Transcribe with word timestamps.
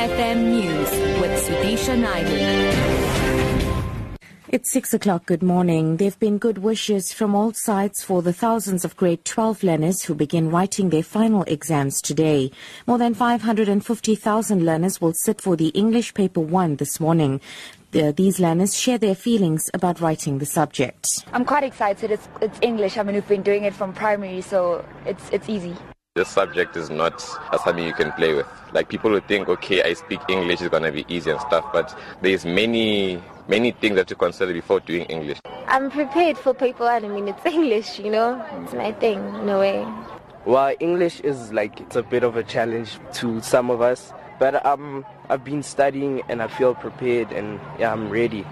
FM 0.00 0.44
News 0.52 0.90
with 1.20 1.30
Sudisha 1.44 1.94
Naidu. 1.94 2.70
It's 4.48 4.70
six 4.70 4.94
o'clock. 4.94 5.26
Good 5.26 5.42
morning. 5.42 5.98
There 5.98 6.08
have 6.08 6.18
been 6.18 6.38
good 6.38 6.56
wishes 6.56 7.12
from 7.12 7.34
all 7.34 7.52
sides 7.52 8.02
for 8.02 8.22
the 8.22 8.32
thousands 8.32 8.86
of 8.86 8.96
grade 8.96 9.26
12 9.26 9.62
learners 9.62 10.00
who 10.00 10.14
begin 10.14 10.50
writing 10.50 10.88
their 10.88 11.02
final 11.02 11.42
exams 11.42 12.00
today. 12.00 12.50
More 12.86 12.96
than 12.96 13.12
550,000 13.12 14.64
learners 14.64 15.02
will 15.02 15.12
sit 15.12 15.42
for 15.42 15.54
the 15.54 15.68
English 15.68 16.14
paper 16.14 16.40
one 16.40 16.76
this 16.76 16.98
morning. 16.98 17.38
The, 17.90 18.10
these 18.10 18.40
learners 18.40 18.78
share 18.78 18.96
their 18.96 19.14
feelings 19.14 19.68
about 19.74 20.00
writing 20.00 20.38
the 20.38 20.46
subject. 20.46 21.08
I'm 21.34 21.44
quite 21.44 21.64
excited. 21.64 22.10
It's, 22.10 22.26
it's 22.40 22.58
English. 22.62 22.96
I 22.96 23.02
mean, 23.02 23.16
we've 23.16 23.28
been 23.28 23.42
doing 23.42 23.64
it 23.64 23.74
from 23.74 23.92
primary, 23.92 24.40
so 24.40 24.82
it's, 25.04 25.28
it's 25.28 25.50
easy. 25.50 25.76
This 26.20 26.28
subject 26.28 26.76
is 26.76 26.90
not 26.90 27.18
something 27.64 27.82
you 27.82 27.94
can 27.94 28.12
play 28.12 28.34
with. 28.34 28.46
Like 28.74 28.90
people 28.90 29.10
would 29.12 29.26
think, 29.26 29.48
okay, 29.48 29.82
I 29.82 29.94
speak 29.94 30.20
English, 30.28 30.60
it's 30.60 30.68
gonna 30.68 30.92
be 30.92 31.06
easy 31.08 31.30
and 31.30 31.40
stuff, 31.40 31.64
but 31.72 31.98
there's 32.20 32.44
many, 32.44 33.22
many 33.48 33.70
things 33.70 33.96
that 33.96 34.10
you 34.10 34.16
consider 34.16 34.52
before 34.52 34.80
doing 34.80 35.06
English. 35.06 35.38
I'm 35.66 35.90
prepared 35.90 36.36
for 36.36 36.52
paper 36.52 36.84
one. 36.84 37.06
I 37.06 37.08
mean, 37.08 37.26
it's 37.28 37.46
English, 37.46 38.00
you 38.00 38.10
know, 38.10 38.44
it's 38.62 38.74
my 38.74 38.92
thing 38.92 39.18
in 39.36 39.48
a 39.48 39.58
way. 39.58 39.88
Well, 40.44 40.76
English 40.78 41.20
is 41.20 41.54
like 41.54 41.80
it's 41.80 41.96
a 41.96 42.02
bit 42.02 42.22
of 42.22 42.36
a 42.36 42.44
challenge 42.44 42.98
to 43.14 43.40
some 43.40 43.70
of 43.70 43.80
us, 43.80 44.12
but 44.38 44.66
um, 44.66 45.06
I've 45.30 45.42
been 45.42 45.62
studying 45.62 46.20
and 46.28 46.42
I 46.42 46.48
feel 46.48 46.74
prepared 46.74 47.32
and 47.32 47.58
yeah, 47.78 47.94
I'm 47.94 48.10
ready. 48.10 48.44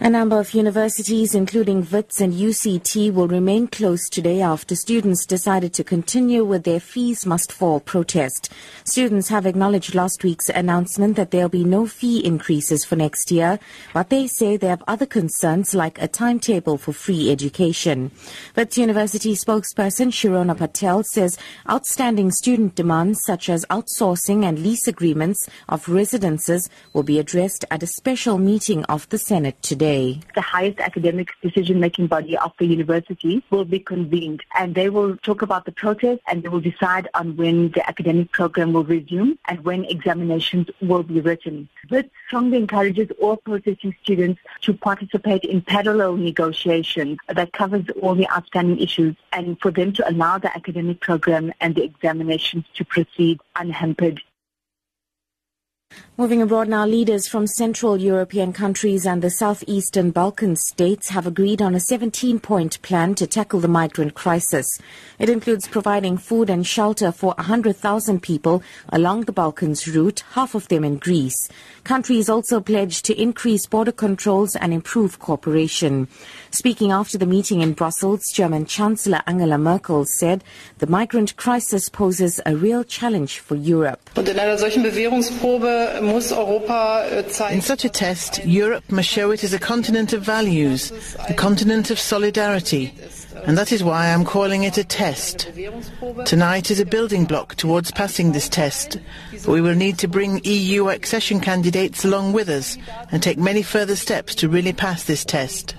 A 0.00 0.10
number 0.10 0.38
of 0.38 0.54
universities, 0.54 1.34
including 1.34 1.86
WITS 1.90 2.20
and 2.20 2.32
UCT, 2.32 3.12
will 3.12 3.26
remain 3.26 3.66
closed 3.66 4.12
today 4.12 4.40
after 4.40 4.76
students 4.76 5.26
decided 5.26 5.74
to 5.74 5.82
continue 5.82 6.44
with 6.44 6.64
their 6.64 6.80
fees 6.80 7.26
must 7.26 7.52
fall 7.52 7.80
protest. 7.80 8.52
Students 8.84 9.28
have 9.28 9.44
acknowledged 9.44 9.94
last 9.94 10.22
week's 10.24 10.48
announcement 10.48 11.16
that 11.16 11.32
there 11.32 11.42
will 11.42 11.48
be 11.48 11.64
no 11.64 11.86
fee 11.86 12.24
increases 12.24 12.84
for 12.84 12.96
next 12.96 13.30
year, 13.30 13.58
but 13.92 14.08
they 14.08 14.28
say 14.28 14.56
they 14.56 14.68
have 14.68 14.82
other 14.86 15.04
concerns 15.04 15.74
like 15.74 16.00
a 16.00 16.08
timetable 16.08 16.78
for 16.78 16.92
free 16.92 17.30
education. 17.30 18.12
WITS 18.56 18.78
University 18.78 19.34
spokesperson 19.34 20.12
Shirona 20.12 20.56
Patel 20.56 21.02
says 21.02 21.36
outstanding 21.68 22.30
student 22.30 22.76
demands 22.76 23.20
such 23.26 23.48
as 23.48 23.66
outsourcing 23.66 24.44
and 24.44 24.60
lease 24.60 24.86
agreements 24.86 25.48
of 25.68 25.88
residences 25.88 26.70
will 26.92 27.02
be 27.02 27.18
addressed 27.18 27.64
at 27.70 27.82
a 27.82 27.86
special 27.86 28.38
meeting 28.38 28.84
of 28.84 29.08
the 29.08 29.18
Senate 29.18 29.60
today. 29.68 30.18
The 30.34 30.40
highest 30.40 30.80
academic 30.80 31.28
decision-making 31.42 32.06
body 32.06 32.36
of 32.38 32.52
the 32.58 32.64
university 32.64 33.44
will 33.50 33.66
be 33.66 33.78
convened 33.78 34.42
and 34.56 34.74
they 34.74 34.88
will 34.88 35.16
talk 35.18 35.42
about 35.42 35.66
the 35.66 35.72
protest 35.72 36.22
and 36.26 36.42
they 36.42 36.48
will 36.48 36.60
decide 36.60 37.08
on 37.12 37.36
when 37.36 37.70
the 37.72 37.86
academic 37.86 38.32
program 38.32 38.72
will 38.72 38.84
resume 38.84 39.38
and 39.46 39.62
when 39.64 39.84
examinations 39.84 40.68
will 40.80 41.02
be 41.02 41.20
written. 41.20 41.68
This 41.90 42.04
strongly 42.26 42.56
encourages 42.56 43.10
all 43.20 43.36
protesting 43.36 43.94
students 44.02 44.40
to 44.62 44.72
participate 44.72 45.44
in 45.44 45.60
parallel 45.60 46.16
negotiations 46.16 47.18
that 47.28 47.52
covers 47.52 47.84
all 48.00 48.14
the 48.14 48.30
outstanding 48.30 48.78
issues 48.78 49.16
and 49.32 49.60
for 49.60 49.70
them 49.70 49.92
to 49.92 50.08
allow 50.08 50.38
the 50.38 50.54
academic 50.56 51.00
program 51.00 51.52
and 51.60 51.74
the 51.74 51.84
examinations 51.84 52.64
to 52.74 52.84
proceed 52.86 53.38
unhampered 53.56 54.22
Moving 56.20 56.42
abroad 56.42 56.66
now, 56.66 56.84
leaders 56.84 57.28
from 57.28 57.46
Central 57.46 57.96
European 57.96 58.52
countries 58.52 59.06
and 59.06 59.22
the 59.22 59.30
Southeastern 59.30 60.10
Balkan 60.10 60.56
states 60.56 61.10
have 61.10 61.28
agreed 61.28 61.62
on 61.62 61.76
a 61.76 61.78
17 61.78 62.40
point 62.40 62.82
plan 62.82 63.14
to 63.14 63.24
tackle 63.24 63.60
the 63.60 63.68
migrant 63.68 64.14
crisis. 64.14 64.66
It 65.20 65.30
includes 65.30 65.68
providing 65.68 66.18
food 66.18 66.50
and 66.50 66.66
shelter 66.66 67.12
for 67.12 67.34
100,000 67.38 68.20
people 68.20 68.64
along 68.88 69.26
the 69.26 69.32
Balkans 69.32 69.86
route, 69.86 70.24
half 70.32 70.56
of 70.56 70.66
them 70.66 70.82
in 70.82 70.96
Greece. 70.96 71.48
Countries 71.84 72.28
also 72.28 72.58
pledged 72.60 73.04
to 73.04 73.14
increase 73.14 73.66
border 73.66 73.92
controls 73.92 74.56
and 74.56 74.74
improve 74.74 75.20
cooperation. 75.20 76.08
Speaking 76.50 76.90
after 76.90 77.16
the 77.16 77.26
meeting 77.26 77.60
in 77.60 77.74
Brussels, 77.74 78.24
German 78.34 78.66
Chancellor 78.66 79.22
Angela 79.28 79.56
Merkel 79.56 80.04
said 80.04 80.42
the 80.78 80.88
migrant 80.88 81.36
crisis 81.36 81.88
poses 81.88 82.40
a 82.44 82.56
real 82.56 82.82
challenge 82.82 83.38
for 83.38 83.54
Europe. 83.54 84.00
Äh, 84.16 84.22
In 84.22 85.77
such 87.60 87.84
a 87.84 87.88
test, 87.88 88.44
Europe 88.44 88.90
must 88.90 89.08
show 89.08 89.30
it 89.30 89.44
is 89.44 89.52
a 89.52 89.58
continent 89.58 90.12
of 90.12 90.22
values, 90.22 90.92
a 91.28 91.34
continent 91.34 91.90
of 91.90 91.98
solidarity. 91.98 92.94
And 93.44 93.56
that 93.56 93.72
is 93.72 93.84
why 93.84 94.12
I'm 94.12 94.24
calling 94.24 94.64
it 94.64 94.78
a 94.78 94.84
test. 94.84 95.50
Tonight 96.24 96.70
is 96.70 96.80
a 96.80 96.86
building 96.86 97.24
block 97.24 97.54
towards 97.54 97.90
passing 97.90 98.32
this 98.32 98.48
test. 98.48 98.98
But 99.32 99.48
we 99.48 99.60
will 99.60 99.74
need 99.74 99.98
to 99.98 100.08
bring 100.08 100.40
EU 100.44 100.88
accession 100.88 101.40
candidates 101.40 102.04
along 102.04 102.32
with 102.32 102.48
us 102.48 102.76
and 103.10 103.22
take 103.22 103.38
many 103.38 103.62
further 103.62 103.96
steps 103.96 104.34
to 104.36 104.48
really 104.48 104.72
pass 104.72 105.04
this 105.04 105.24
test. 105.24 105.74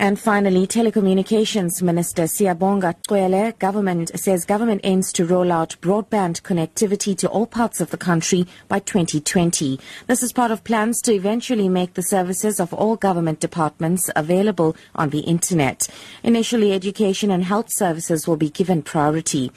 And 0.00 0.18
finally, 0.18 0.66
Telecommunications 0.66 1.82
Minister 1.82 2.22
Siyabonga 2.22 2.94
Cwele 3.06 3.52
government 3.58 4.18
says 4.18 4.46
government 4.46 4.80
aims 4.82 5.12
to 5.12 5.26
roll 5.26 5.52
out 5.52 5.76
broadband 5.82 6.40
connectivity 6.40 7.14
to 7.18 7.28
all 7.28 7.46
parts 7.46 7.82
of 7.82 7.90
the 7.90 7.98
country 7.98 8.46
by 8.66 8.78
2020. 8.78 9.78
This 10.06 10.22
is 10.22 10.32
part 10.32 10.52
of 10.52 10.64
plans 10.64 11.02
to 11.02 11.12
eventually 11.12 11.68
make 11.68 11.92
the 11.92 12.02
services 12.02 12.60
of 12.60 12.72
all 12.72 12.96
government 12.96 13.40
departments 13.40 14.08
available 14.16 14.74
on 14.94 15.10
the 15.10 15.20
internet. 15.20 15.86
Initially, 16.22 16.72
education 16.72 17.30
and 17.30 17.44
health 17.44 17.68
services 17.70 18.26
will 18.26 18.38
be 18.38 18.48
given 18.48 18.80
priority. 18.80 19.52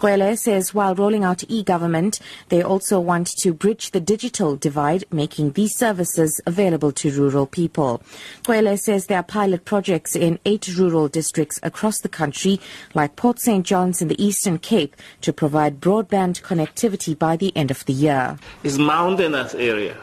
Cwele 0.00 0.38
says 0.38 0.72
while 0.72 0.94
rolling 0.94 1.24
out 1.24 1.42
e-government, 1.48 2.20
they 2.50 2.62
also 2.62 3.00
want 3.00 3.26
to 3.38 3.52
bridge 3.52 3.90
the 3.90 3.98
digital 3.98 4.54
divide, 4.54 5.02
making 5.10 5.50
these 5.52 5.76
services 5.76 6.40
available 6.46 6.92
to 6.92 7.10
rural 7.10 7.46
people. 7.46 8.00
Cwele 8.44 8.78
says 8.78 9.06
there 9.06 9.18
are 9.18 9.24
pilot 9.24 9.64
projects 9.88 10.14
in 10.14 10.38
eight 10.44 10.68
rural 10.76 11.08
districts 11.08 11.58
across 11.62 12.00
the 12.00 12.10
country, 12.10 12.60
like 12.92 13.16
Port 13.16 13.40
St. 13.40 13.64
John's 13.64 14.02
in 14.02 14.08
the 14.08 14.22
Eastern 14.22 14.58
Cape, 14.58 14.94
to 15.22 15.32
provide 15.32 15.80
broadband 15.80 16.42
connectivity 16.42 17.18
by 17.18 17.38
the 17.38 17.56
end 17.56 17.70
of 17.70 17.86
the 17.86 17.94
year. 17.94 18.36
It's 18.62 18.76
mountainous 18.76 19.54
area. 19.54 19.96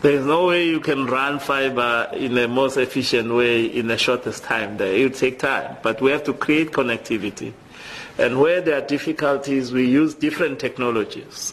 There 0.00 0.12
is 0.12 0.24
no 0.24 0.46
way 0.46 0.66
you 0.66 0.80
can 0.80 1.04
run 1.04 1.38
fiber 1.38 2.08
in 2.14 2.34
the 2.34 2.48
most 2.48 2.78
efficient 2.78 3.34
way 3.34 3.66
in 3.66 3.88
the 3.88 3.98
shortest 3.98 4.42
time. 4.44 4.80
It 4.80 5.02
will 5.02 5.10
take 5.10 5.38
time, 5.38 5.76
but 5.82 6.00
we 6.00 6.10
have 6.12 6.24
to 6.24 6.32
create 6.32 6.72
connectivity. 6.72 7.52
And 8.16 8.40
where 8.40 8.62
there 8.62 8.78
are 8.78 8.86
difficulties, 8.86 9.70
we 9.70 9.86
use 9.86 10.14
different 10.14 10.60
technologies. 10.60 11.52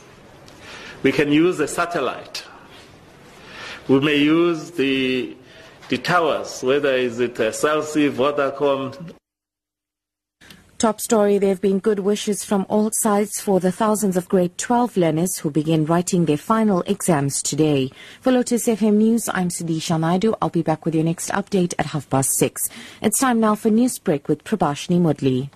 We 1.03 1.11
can 1.11 1.33
use 1.33 1.59
a 1.59 1.67
satellite. 1.67 2.45
We 3.89 3.99
may 3.99 4.15
use 4.15 4.71
the, 4.71 5.35
the 5.89 5.97
towers, 5.97 6.63
whether 6.63 6.93
is 6.93 7.19
it 7.19 7.39
a 7.39 7.51
Cell 7.53 7.83
C, 7.83 8.09
Vodacom. 8.09 9.13
Top 10.77 10.99
story, 10.99 11.37
there 11.37 11.49
have 11.49 11.61
been 11.61 11.79
good 11.79 11.99
wishes 11.99 12.43
from 12.43 12.65
all 12.67 12.89
sides 12.91 13.39
for 13.39 13.61
the 13.61 13.71
thousands 13.71 14.17
of 14.17 14.27
grade 14.27 14.57
12 14.57 14.97
learners 14.97 15.37
who 15.37 15.49
begin 15.49 15.85
writing 15.85 16.25
their 16.25 16.37
final 16.37 16.81
exams 16.81 17.41
today. 17.41 17.89
For 18.19 18.33
Lotus 18.33 18.67
FM 18.67 18.95
News, 18.95 19.29
I'm 19.33 19.47
Sudisha 19.47 19.97
Naidu. 19.97 20.33
I'll 20.41 20.49
be 20.49 20.61
back 20.61 20.83
with 20.83 20.93
your 20.93 21.05
next 21.05 21.29
update 21.31 21.73
at 21.79 21.85
half 21.85 22.09
past 22.09 22.37
six. 22.37 22.67
It's 23.01 23.19
time 23.19 23.39
now 23.39 23.55
for 23.55 23.69
Newsbreak 23.69 24.27
with 24.27 24.43
Prabashni 24.43 24.99
Mudli. 24.99 25.49